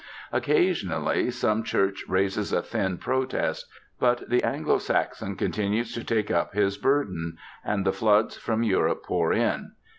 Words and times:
Occasionally 0.33 1.29
some 1.29 1.61
Church 1.63 2.05
raises 2.07 2.51
a 2.51 2.63
thin 2.63 2.97
protest. 2.97 3.67
But 3.99 4.27
the 4.31 4.43
'Anglo 4.43 4.79
Saxon' 4.79 5.35
continues 5.35 5.93
to 5.93 6.03
take 6.03 6.31
up 6.31 6.55
his 6.55 6.75
burden; 6.79 7.37
and 7.63 7.85
the 7.85 7.93
floods 7.93 8.35
from 8.35 8.63
Europe 8.63 9.03
pour 9.03 9.31
in. 9.31 9.73